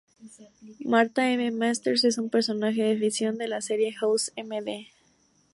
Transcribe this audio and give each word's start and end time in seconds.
Martha 0.83 1.29
M. 1.31 1.51
Masters 1.55 2.05
es 2.05 2.17
un 2.17 2.31
personaje 2.31 2.81
de 2.81 2.97
ficción 2.97 3.37
de 3.37 3.47
la 3.47 3.61
serie 3.61 3.93
House 3.93 4.31
M. 4.35 4.59
D.. 4.63 4.87